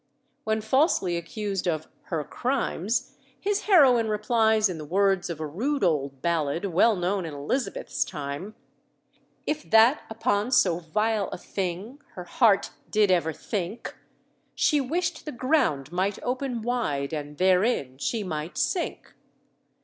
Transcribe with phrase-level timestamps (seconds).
[0.45, 5.83] When falsely accused of her crimes, his heroine replies in the words of a rude
[5.83, 8.55] old ballad well known in Elizabeth's time
[9.45, 13.95] "If that upon so vile a thing Her heart did ever think,
[14.55, 19.13] She wished the ground might open wide, And therein she might sink.